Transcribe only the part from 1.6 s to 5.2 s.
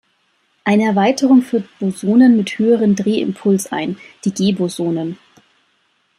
Bosonen mit höherem Drehimpuls ein, die g-Bosonen.